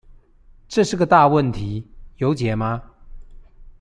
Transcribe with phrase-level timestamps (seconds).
[0.67, 2.81] 這是個大問題，有解嗎？